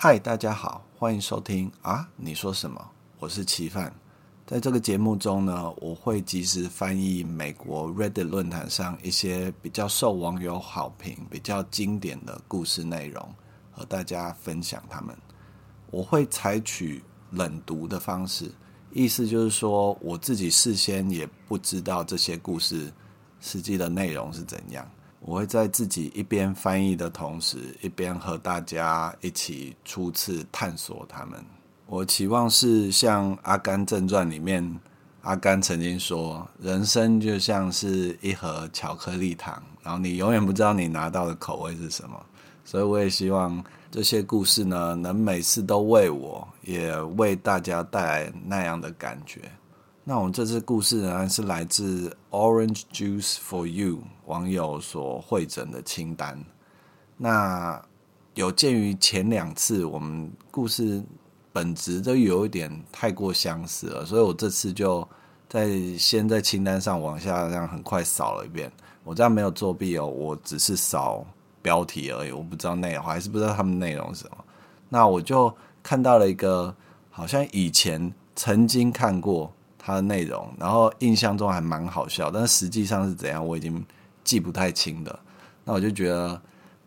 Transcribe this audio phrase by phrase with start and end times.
[0.00, 2.08] 嗨，大家好，欢迎收听啊！
[2.14, 2.80] 你说什么？
[3.18, 3.92] 我是齐范。
[4.46, 13.28] 在这个节目中呢，我会及时翻译美国 Reddit 论坛上一些比较受网友好评、比较经典的故事内容，
[13.72, 15.18] 和大家分享他们。
[15.90, 17.02] 我会采取
[17.32, 18.52] 冷读的方式，
[18.92, 22.92] 意思就是说，我自己事先也不知道这些故事
[23.40, 24.88] 实际的内容是怎样。
[25.20, 31.38] 我会在自己一边翻译的同时，一边和大家一起初次探索他们。
[31.86, 34.78] 我期望是像《阿甘正传》里面，
[35.22, 42.24] 阿甘曾经说：“人生就像是一盒巧克力糖，然后你永远不知道你拿到的口味是什么。”
[42.64, 49.40] 所以我也希望这些故事呢，能每次都为我也为大家带来那样的感觉。
[50.04, 56.44] 那我们这次故事呢，是来自 Orange Juice for You 网友所会诊的清单。
[57.16, 57.82] 那
[58.34, 61.02] 有鉴于前两次我们故事。
[61.50, 65.08] 本质都有一点太过相似了，所以我这次就
[65.48, 68.70] 在先在清单上往下这样很快扫了一遍。
[69.02, 71.26] 我这样没有作弊哦，我只是扫
[71.60, 74.36] 标题而已，我不知道内容，还是不知道他们内容是什么。
[74.88, 76.72] 那我就看到了一个，
[77.10, 79.52] 好像以前曾经看过
[79.88, 83.84] 它的内容，然后印象中还蛮好笑，但是实际上是怎样，我已经
[84.22, 85.18] 记不太清的。
[85.64, 86.40] 那我就觉得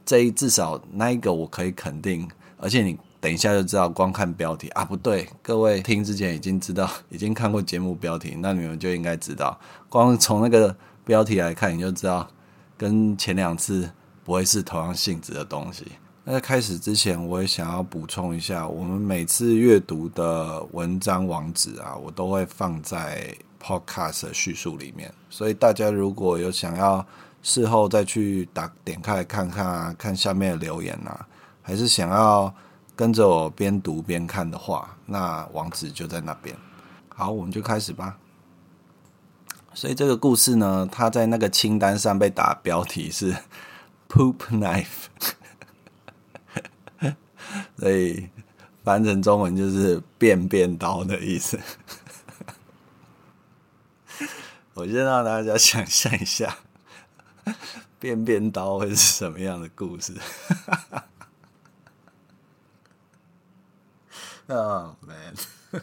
[0.06, 2.98] 这一至少那一个我可以肯定，而且你。
[3.22, 9.56] 等一下就知道，光看标题啊，不对，各位听之前已经知道，已经看过节目标题，那你们就应该知道，
[9.90, 12.28] 光从那个标题来看，你就知道
[12.76, 13.88] 跟前两次
[14.24, 15.86] 不会是同样性质的东西。
[16.32, 27.06] 在开始之前，我也想要补充一下，我们每次阅读的文章网址啊，我都会放在 Podcast 的叙述里面，所以大家如果有想要
[27.42, 31.28] 事后再去打点开看看啊，看下面的留言啊，
[31.62, 32.54] 还是想要。
[32.94, 36.56] 跟着我边读边看的话，那网址就在那边。
[37.08, 38.16] 好，我们就开始吧。
[39.74, 43.36] 所以这个故事呢，它在那个清单上被打标题是
[44.08, 45.08] “poop knife”，
[47.78, 48.30] 所以
[48.84, 51.60] 翻成中文就是“便便刀”的意思。
[54.74, 56.58] 我先让大家想象一下，
[58.00, 60.14] 便便刀会是什么样的故事。
[64.48, 65.36] Oh man.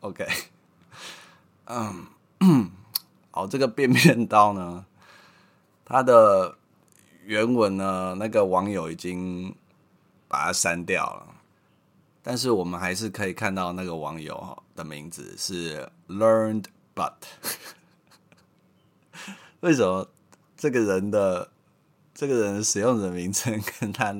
[0.00, 0.26] OK，
[1.66, 2.06] 嗯，
[3.30, 4.86] 好，这个便便刀呢，
[5.84, 6.56] 它的
[7.24, 9.54] 原文呢，那个网友已经
[10.28, 11.34] 把它删掉了，
[12.22, 17.14] 但是我们还是可以看到那个网友的名字是 Learned But。
[19.60, 20.08] 为什么
[20.56, 21.50] 这个人的
[22.14, 24.14] 这个人使用者名称跟他？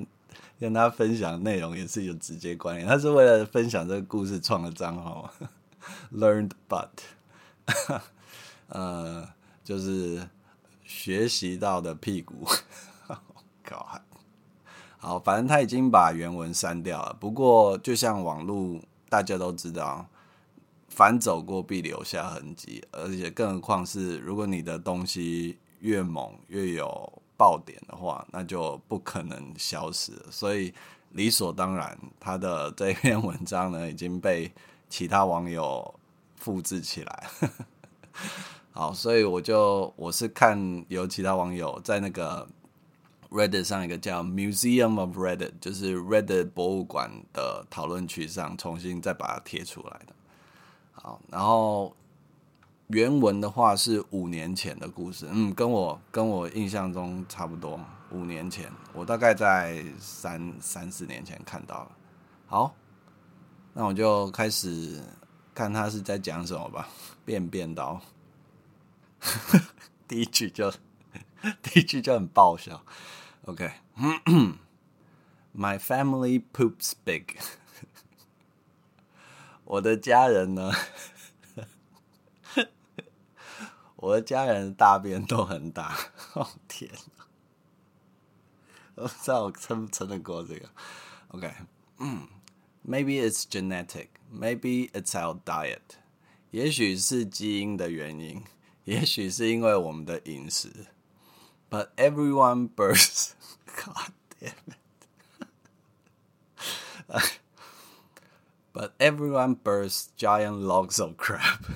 [0.61, 5.29] 跟他分享内容也是有直接关联，他是为了分享这个故事创的账号，
[6.15, 6.89] Learned but，
[8.69, 9.29] 呃，
[9.65, 10.29] 就是
[10.85, 12.47] 学习到的屁股，
[13.63, 13.87] 搞
[14.99, 17.17] 好，反正他已经把原文删掉了。
[17.19, 20.07] 不过，就像网络大家都知道，
[20.89, 27.13] 反走过必留下痕迹，而且更何况是如果你的东西越猛越有。
[27.35, 30.13] 爆点的话，那就不可能消失。
[30.31, 30.73] 所以
[31.11, 34.53] 理所当然，他的这篇文章呢已经被
[34.89, 35.93] 其他网友
[36.37, 37.31] 复制起来。
[38.71, 42.47] 好，所以我就我是看有其他网友在那个
[43.33, 50.15] Reddit 上一个叫 Museum of Reddit，就是 Reddit 博物馆的讨论区上重新再把它贴出来的。
[50.93, 51.97] 好，然后。
[52.89, 57.81] 原文的话是五年前的故事，嗯，跟我跟我印象中差不多。
[58.11, 61.93] 五年前，我大概在三三四年前看到了。
[62.47, 62.75] 好，
[63.73, 65.01] 那我就开始
[65.55, 66.87] 看他是在讲什么吧。
[67.25, 67.99] 便便刀，
[70.07, 70.71] 第一句就
[71.63, 72.85] 第一句就很爆笑。
[73.46, 74.60] OK，My
[75.80, 77.38] family poops big。
[79.66, 80.72] 我的家人呢？
[83.98, 85.98] 我的家人大便都很大，
[86.34, 87.26] 哦天哪！
[88.96, 90.70] 我不知道我撑不撑得过这个。
[91.30, 91.52] OK，
[91.98, 92.28] 嗯，
[92.88, 95.98] Maybe it's genetic, maybe it's our diet，
[96.52, 98.44] 也许是基因的原因，
[98.86, 100.88] 也许是因为我们的饮食。
[101.72, 103.36] But everyone bursts,
[103.76, 104.54] God damn
[107.10, 107.40] it!
[108.74, 111.66] But everyone bursts giant logs of crap.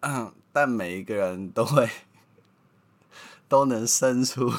[0.00, 1.90] 嗯，但每一个人都会
[3.48, 4.52] 都能生出，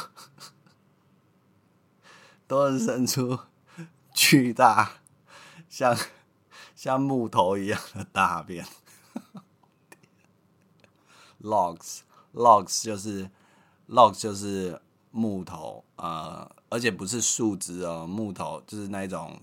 [2.47, 3.39] 都能生出
[4.13, 4.93] 巨大
[5.69, 5.95] 像
[6.80, 8.64] 像木头一样的大便。
[11.42, 12.00] logs
[12.32, 13.28] logs 就是
[13.86, 14.80] logs 就是
[15.10, 19.38] 木头，呃，而且不是树枝哦，木头就是那一种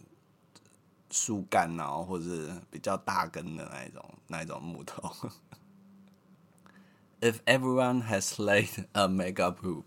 [1.12, 5.14] 树干然后，或者比较大根的那一种那一种木头。
[7.22, 9.84] If everyone has laid a mega poop,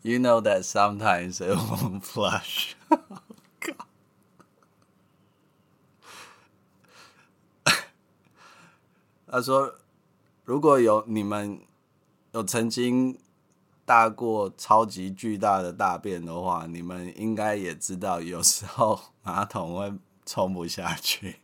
[0.00, 2.72] you know that sometimes it won't flush.
[9.31, 11.59] 他说：“如果有你们
[12.31, 13.17] 有曾经
[13.85, 19.93] 大过超级巨大的大便的话，你们应该也知道，有时候马桶会
[20.25, 21.39] 冲不下去。”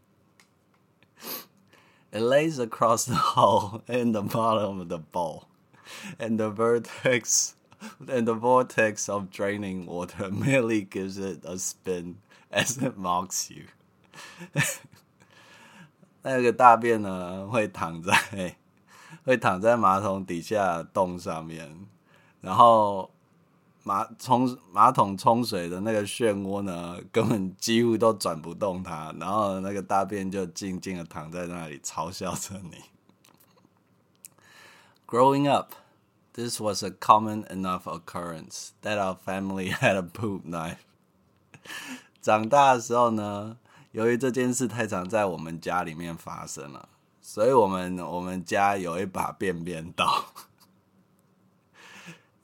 [2.12, 5.46] It lays across the hole in the bottom of the bowl,
[6.20, 7.54] and the vertex
[8.08, 12.18] and the vortex of draining water merely gives it a spin
[12.52, 13.66] as it mocks you.
[16.23, 18.57] 那个大便呢，会躺在
[19.25, 21.87] 会躺在马桶底下洞上面，
[22.41, 23.11] 然后
[23.83, 32.77] 马冲马桶冲水的那个漩涡呢，根本几乎都转不动它，然后那个大便就静静的躺在那里嘲笑着你。
[35.07, 35.73] Growing up,
[36.35, 40.79] this was a common enough occurrence that our family had a poop knife.
[42.21, 43.57] 长大的时候呢，
[43.99, 46.89] 由于这件事太常在我们家里面发生了，
[47.21, 50.27] 所以我们我们家有一把便便刀。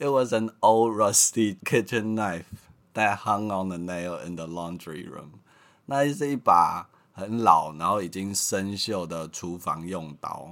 [0.00, 2.46] It was an old rusty kitchen knife
[2.94, 5.38] that hung on the nail in the laundry room。
[5.86, 10.48] 那是一把很老，然后已经生锈的厨房用刀，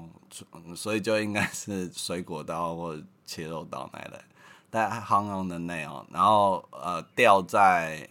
[0.77, 2.97] 所以就应该是水果刀或
[3.27, 4.21] 切肉刀那类。
[4.71, 8.09] That hung on the nail，然后呃吊在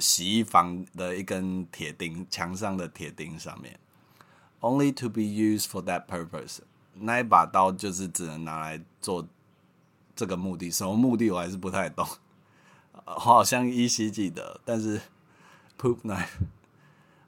[0.00, 3.78] 洗衣房的一根铁钉墙上的铁钉上面。
[4.60, 6.58] Only to be used for that purpose。
[6.94, 9.26] 那一把刀就是只能拿来做。
[10.16, 12.04] 这个目的什么目的我还是不太懂，
[13.06, 15.00] 我 好像依稀记得，但是
[15.80, 16.26] poop knife，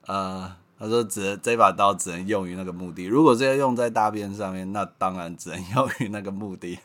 [0.07, 3.05] 呃，他说只这把刀只能用于那个目的。
[3.05, 6.81] 如果是要用在大便上面，那当然只能用于那个目的。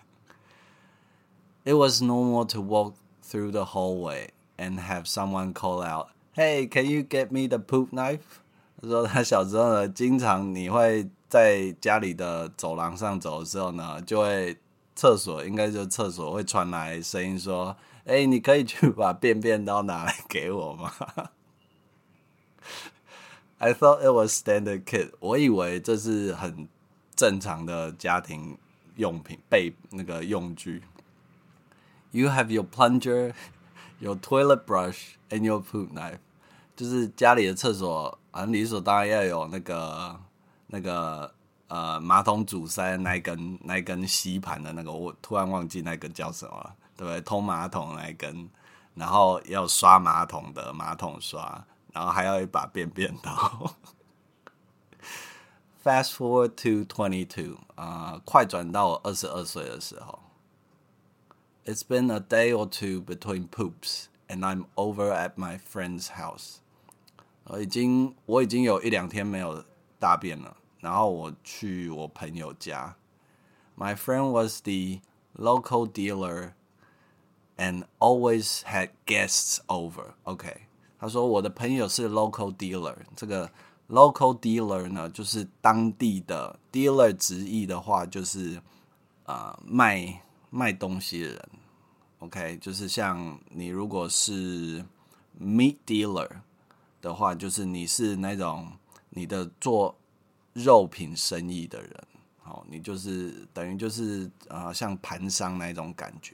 [1.63, 2.93] It was normal to walk
[3.27, 7.90] through the hallway and have someone call out, "Hey, can you get me the poop
[7.90, 8.20] knife?"
[8.80, 14.56] 他说他小时候呢，经常你会在家里的走廊上走的时候呢，就会。
[14.96, 20.92] 厕所应该就厕所会传来声音说：“哎，你可以去把便便刀拿来给我吗？”
[23.56, 26.68] I thought it was standard kit，我以为这是很
[27.16, 28.58] 正常的家庭
[28.96, 30.82] 用品备那个用具。
[32.10, 33.32] You have your plunger,
[33.99, 36.19] 有 toilet brush, and your poop knife，
[36.75, 40.19] 就是家里的厕所啊，理所当然要有那个
[40.67, 41.33] 那个。
[41.67, 47.19] 呃，马桶阻塞那一根那一根吸盘的那个，我突然忘记那根叫什么，对不对？
[47.21, 48.47] 通马桶那一根，
[48.93, 53.73] 然后要刷马桶的马桶刷，然后还要一把便便刀。
[55.83, 60.19] Fast forward to twenty two，啊，快转到我二十二岁的时候。
[61.64, 66.56] It's been a day or two between poops, and I'm over at my friend's house。
[67.44, 69.64] 呃，已经我已经有一两天没有
[69.98, 70.56] 大便了。
[70.80, 72.96] 然后我去我朋友家，
[73.76, 75.00] My friend was the
[75.36, 76.52] local dealer
[77.56, 80.14] and always had guests over.
[80.24, 80.62] OK，
[80.98, 82.96] 他说我的朋友是 local dealer。
[83.14, 83.50] 这个
[83.88, 88.62] local dealer 呢，就是当地的 dealer，直译的话就是
[89.24, 90.22] 啊卖
[90.55, 91.49] 卖东西的人。
[92.19, 94.83] OK，就是像你如果是
[95.37, 96.29] meat dealer
[97.01, 98.71] 的话，就是你是那种
[99.09, 99.93] 你的做
[100.53, 102.07] 肉品生意的人，
[102.41, 106.33] 好，你就是等于就是啊，像盘商那种感觉。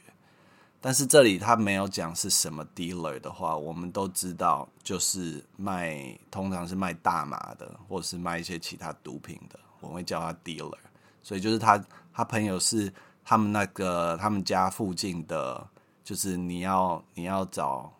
[0.79, 10.77] 但是这里他没有讲是什么 dealer 的话，我们都知道就是卖，通常是卖大麻的，或者是卖一些其他毒品的，我们会叫他 dealer。
[11.23, 12.91] 所以就是他他朋友是
[13.23, 15.67] 他们那个他们家附近的，
[16.03, 17.91] 就是你要你要找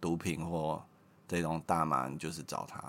[0.00, 0.82] 毒品或
[1.28, 2.82] 这种大麻，你就是找他。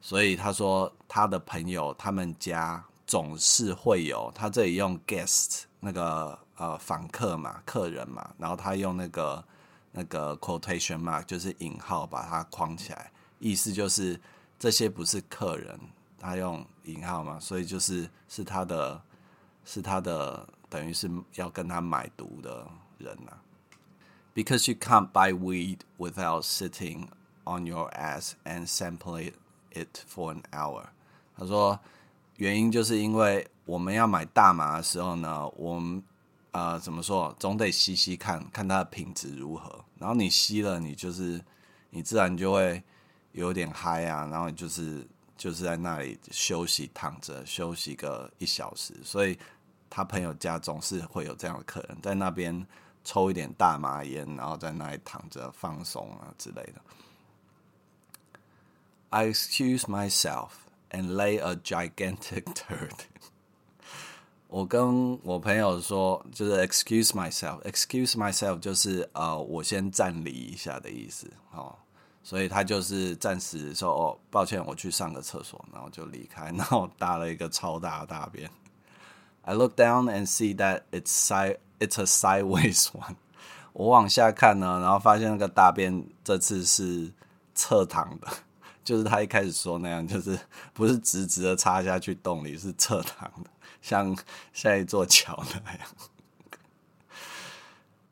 [0.00, 9.44] 所以他说，他的朋友他们家总是会有，他这里用 guest 那个呃访客嘛，客人嘛，然后他用那个
[9.92, 14.20] 那个 quotation mark 就是引号把它框起来，意思就是
[14.58, 15.78] 这些不是客人，
[16.18, 19.00] 他用引号嘛，所以就是是他的
[19.64, 23.32] 是他的等于是要跟他买毒的人呐、
[24.34, 27.08] Because you can't buy weed without sitting
[27.44, 29.34] on your ass and sampling
[29.70, 30.84] it for an hour。
[31.36, 31.78] 他说，
[32.36, 36.02] 原因就是因为我们要买大麻的时候呢，我们
[36.52, 39.84] 呃怎么说，总得吸吸看看它的品质如何。
[39.98, 41.38] 然后你吸了，你就是
[41.90, 42.82] 你自然就会
[43.32, 48.94] 有点嗨啊，然后就是就是在那里休息躺着休息个一小时。
[49.04, 49.38] 所以
[49.94, 52.66] 他朋友家总是会有这样的客人，在那边
[53.04, 56.80] 抽一点大麻烟，然后在那里躺着放松啊之类的。
[59.10, 60.52] I excuse myself
[60.92, 62.94] and lay a gigantic turd
[64.48, 71.76] 我跟我朋友说，就是 excuse myself，excuse myself 就是呃，我先暂离一下的意思哦，
[72.22, 78.50] 所以他就是暂时说哦，抱歉，我去上个厕所，然后就离开，然后搭了一个超大的大便。
[79.44, 83.16] I look down and see that it's side, it's a sideways one。
[83.72, 87.12] 我往下看呢，然后发现那个大便这次是
[87.54, 88.28] 侧躺的，
[88.84, 90.38] 就是他一开始说那样，就是
[90.72, 93.50] 不是直直的插下去洞里，是侧躺的。
[93.80, 94.16] 像
[94.52, 95.80] 像一座桥那样。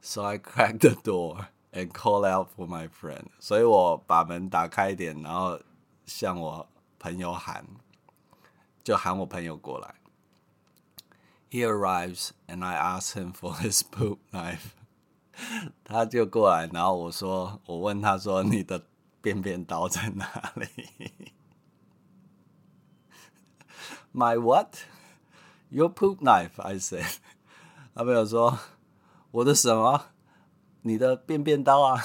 [0.02, 3.26] So I crack the door and call out for my friend。
[3.38, 5.60] 所以我把门打开一点，然后
[6.06, 6.66] 向我
[6.98, 7.64] 朋友喊，
[8.82, 9.94] 就喊我朋友过来。
[11.49, 14.73] He arrives and I ask him for his poop knife。
[15.83, 18.85] 他就过来，然后我说，我问他说：“你的
[19.21, 21.33] 便便刀在哪里？”
[24.13, 24.77] My what?
[25.69, 27.17] Your poop knife, I said。
[27.93, 30.05] 他朋友说：“我的什么？
[30.81, 32.01] 你的便便刀啊！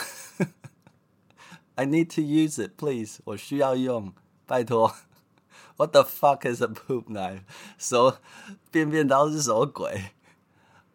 [1.77, 3.21] I need to use it, please。
[3.25, 4.13] 我需要用，
[4.47, 4.95] 拜托。
[5.78, 7.42] What the fuck is a poop knife？
[7.78, 8.18] 手
[8.72, 10.12] 便便刀是什么鬼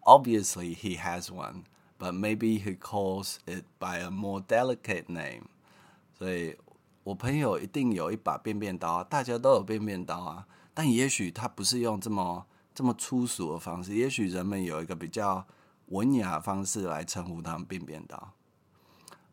[0.03, 1.65] ？Obviously, he has one,
[1.99, 5.45] but maybe he calls it by a more delicate name。
[6.19, 6.57] 所以
[7.05, 12.47] 我朋友一定有一把便便刀啊，大家都有便便刀啊，但也许他不是用这么。
[12.73, 15.45] 这么粗俗的方式，也许人们有一个比较
[15.87, 18.33] 文雅的方式来称呼他们便便刀。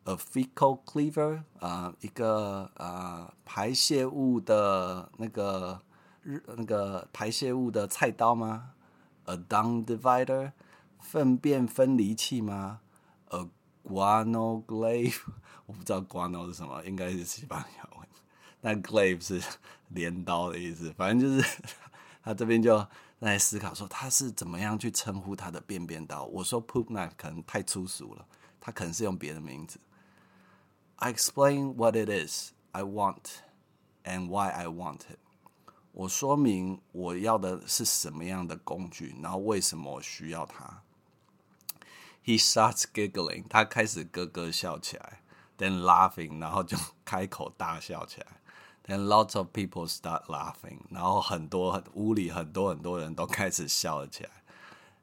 [0.08, 5.82] A fecal cleaver，啊，一个呃排泄物的那个
[6.22, 8.72] 日那个排泄物的菜刀吗
[9.26, 10.54] ？A dung divider，
[11.02, 12.80] 粪便分离器吗
[13.32, 13.50] ？A
[13.84, 15.20] guano glaive，
[15.68, 18.08] 我不知道 guano 是什么，应该是西班牙文，
[18.62, 19.44] 但 glaive 是
[19.90, 21.62] 镰刀的意思，反正就是
[22.24, 22.88] 他这边就。
[23.20, 26.26] 在思考说他是怎么样去称呼他的便便刀。
[26.26, 28.24] 我说 poop knife 可能太粗俗了，
[28.62, 29.80] 他可能是用别的名字。
[30.97, 33.43] I explain what it is I want
[34.05, 35.19] and why I want it。
[35.93, 40.83] 我说明我要的是什么样的工具，然后为什么我需要它。
[42.25, 45.21] He starts giggling，他开始咯咯笑起来，
[45.59, 48.27] then laughing，然后就开口大笑起来。
[48.87, 54.31] And lots of people start laughing，然后很多屋里很多很多人都开始笑了起来。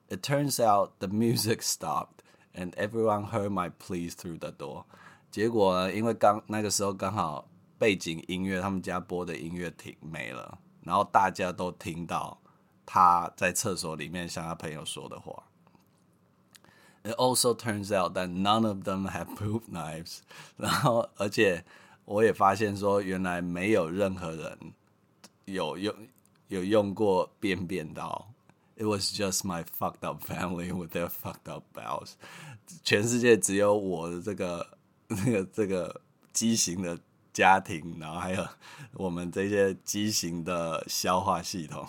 [0.09, 4.85] It turns out the music stopped and everyone heard my pleas through the door。
[5.34, 12.40] 结果呢，因为刚那个时候刚好背景音乐他们家播的音乐停没了，然后大家都听到
[12.86, 15.42] 他在厕所里面向他朋友说的话。
[17.02, 20.18] It also turns out that none of them have poop knives。
[20.56, 21.64] 然后而且。
[22.06, 24.58] 我也发现说，原来没有任何人
[25.46, 25.94] 有用
[26.48, 28.28] 有用过便便刀。
[28.76, 32.10] It was just my fucked up family with their fucked up bowels。
[32.82, 34.76] 全世界只有我的这个
[35.08, 36.00] 那个这个
[36.32, 36.98] 畸形的
[37.32, 38.46] 家庭，然后还有
[38.92, 41.86] 我们这些畸形的消化系统。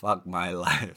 [0.00, 0.96] Fuck my life。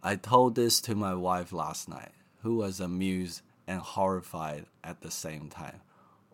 [0.00, 2.12] I told this to my wife last night,
[2.42, 5.80] who was amused and horrified at the same time。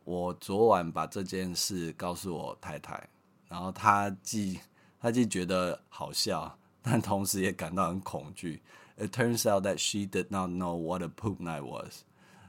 [0.05, 3.09] 我昨晚把这件事告诉我太太，
[3.49, 4.61] 然后她既
[5.01, 8.63] 她既觉得好笑，但同时也感到很恐惧。
[8.97, 12.05] It turns out that she did not know what a poop night was。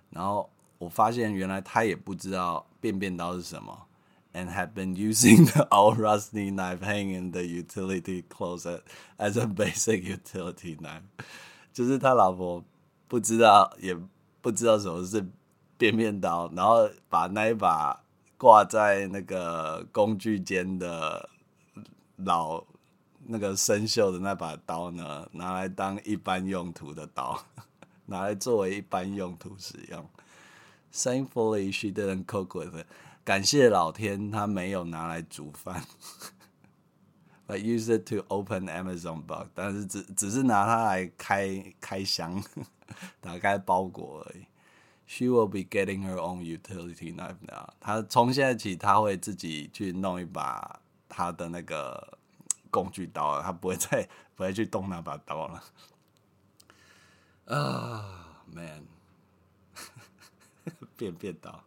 [0.10, 3.88] 然后我发现原来他也不知道便便刀是什么
[4.34, 8.82] ，and had been using the old rusty knife hanging in the utility closet
[9.18, 11.04] as a basic utility knife。
[11.74, 12.64] 就是他老婆
[13.08, 13.98] 不知道也。
[14.42, 15.22] 不知道什么是
[15.78, 18.02] 便便刀，然后把那一把
[18.38, 21.30] 挂在那个工具间的
[22.16, 22.64] 老
[23.26, 27.38] 那个生锈的那把刀呢，拿来当一般用途的刀，
[28.10, 30.10] 拿来作为一般用途使用。
[30.92, 32.88] Thankfully, she didn't cook with it。
[33.24, 35.86] 感谢老天，他没有拿来煮饭。
[37.46, 42.44] I use it to open Amazon box，但是只只是拿它来开开箱，
[43.22, 44.46] 打开包裹而已。
[45.08, 47.70] She will be getting her own utility knife now。
[47.80, 52.20] 她从现在起，她会自己去弄一把她的那个
[52.70, 55.64] 工具刀了，她不会再不会去动那把刀了。
[57.50, 58.84] 啊、 man，
[60.96, 61.64] 便便刀。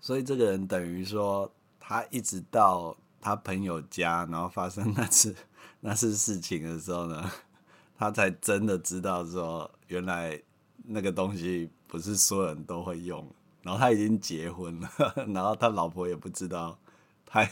[0.00, 5.36] 所以这个人等于说，他一直到他朋友家，然后发生那次
[5.80, 7.30] 那次事情的时候呢，
[7.96, 10.40] 他才真的知道说，原来
[10.84, 13.26] 那个东西不是所有人都会用。
[13.62, 14.88] 然后他已经结婚了，
[15.34, 16.78] 然后他老婆也不知道，
[17.28, 17.48] 他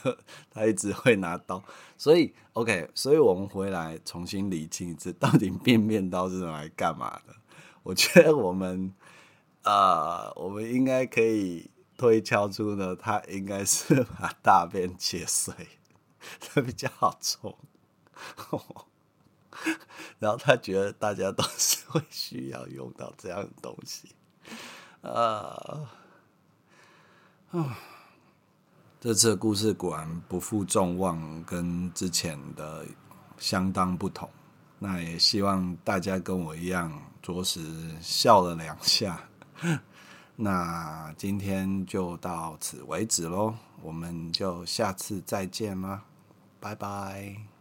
[0.50, 1.62] 他一直会拿刀。
[1.97, 7.35] 所以 OK，所以我们回来重新理清一次，到底便便刀是用来干嘛的？
[7.85, 8.92] 我觉得我们
[9.62, 11.71] 呃，我们应该可以。
[11.99, 15.54] 推敲出呢，他应该是把大便切碎，
[16.38, 17.56] 他比较好冲。
[20.18, 24.14] 然后他觉得大家都是会需要用到这样的东西，
[25.00, 25.88] 啊，
[27.52, 27.78] 啊，
[29.06, 32.84] 这次的故事果然不负众望，跟之前的
[33.38, 34.28] 相当不同。
[34.80, 37.60] 那也希望大家跟我一样，着实
[38.00, 39.16] 笑了两下。
[40.34, 46.02] 那今天就到此为止喽，我们就下次再见啦，
[46.58, 47.55] 拜拜。